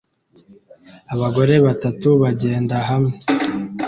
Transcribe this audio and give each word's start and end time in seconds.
Abagore 1.13 1.53
batatu 1.65 2.09
bagenda 2.21 2.75
hamwe 2.89 3.15